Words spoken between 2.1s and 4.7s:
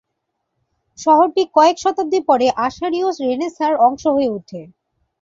পরে আশারিয় রেনেসাঁর অংশ হয়ে ওঠে।